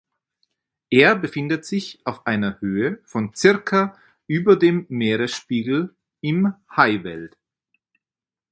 [0.89, 7.37] Er befindet sich auf einer Höhe von circa über dem Meeresspiegel im Highveld.